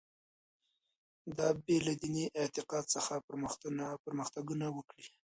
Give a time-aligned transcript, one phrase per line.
[1.37, 3.13] دا بې له دیني اعتقاد څخه
[4.07, 5.05] پرمختګونه وکړي.